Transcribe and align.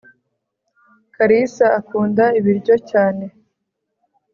karisa 1.15 1.65
akunda 1.79 2.23
ibiryo 2.39 2.75
cyane 2.89 3.25